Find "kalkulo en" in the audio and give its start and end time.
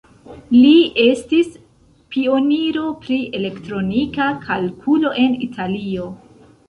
4.47-5.37